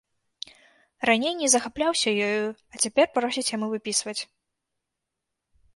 Раней 1.09 1.33
не 1.41 1.47
захапляўся 1.55 2.09
ёю, 2.29 2.47
а 2.75 2.83
цяпер 2.87 3.05
просіць 3.19 3.47
яму 3.55 3.67
выпісваць. 3.77 4.21